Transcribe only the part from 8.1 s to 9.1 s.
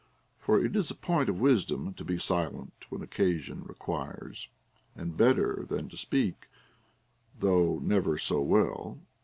so well.